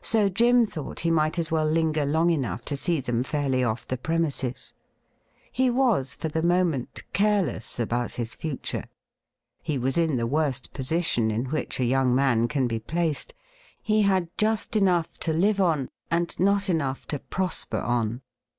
So 0.00 0.30
Jim 0.30 0.64
thought 0.64 1.00
he 1.00 1.10
might 1.10 1.38
as 1.38 1.52
well 1.52 1.66
lingei* 1.66 2.10
Jong 2.10 2.30
enough 2.30 2.64
to 2.64 2.78
see 2.78 2.98
them 2.98 3.22
fairly 3.22 3.62
off 3.62 3.86
the 3.86 3.98
premises. 3.98 4.72
He 5.52 5.68
was 5.68 6.14
for 6.14 6.28
the 6.28 6.40
moment 6.42 7.02
careless 7.12 7.78
about 7.78 8.12
his 8.12 8.34
future. 8.34 8.84
He 9.62 9.76
was 9.76 9.98
in 9.98 10.16
the 10.16 10.26
'worst 10.26 10.72
position 10.72 11.30
in 11.30 11.50
which 11.50 11.78
a 11.78 11.84
young 11.84 12.14
man 12.14 12.48
can 12.48 12.66
be 12.66 12.78
placed; 12.78 13.34
he 13.82 14.00
.had 14.00 14.30
just 14.38 14.76
enough 14.76 15.18
to 15.18 15.34
live 15.34 15.60
on, 15.60 15.90
and 16.10 16.34
not 16.40 16.70
enough 16.70 17.06
to 17.08 17.18
prosper 17.18 17.80
on. 17.82 18.22